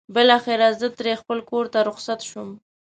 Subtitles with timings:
[0.15, 2.49] بالاخره زه ترې خپل کور ته رخصت شوم.